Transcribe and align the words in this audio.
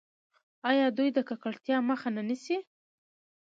آیا 0.69 0.87
دوی 0.97 1.09
د 1.13 1.19
ککړتیا 1.29 1.77
مخه 1.89 2.09
نه 2.15 2.21
نیسي؟ 2.27 2.57